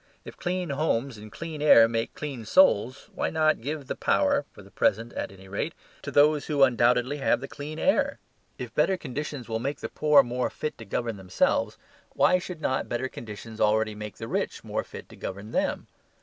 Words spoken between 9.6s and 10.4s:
the poor